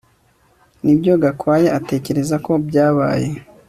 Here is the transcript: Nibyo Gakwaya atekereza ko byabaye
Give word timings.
Nibyo 0.83 1.13
Gakwaya 1.23 1.69
atekereza 1.79 2.35
ko 2.45 2.51
byabaye 2.67 3.29